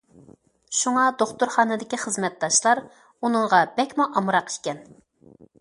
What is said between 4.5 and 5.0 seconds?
ئىكەن.